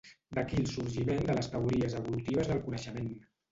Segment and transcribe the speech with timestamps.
[0.37, 3.15] D'aquí el sorgiment de les teories evolutives del coneixement.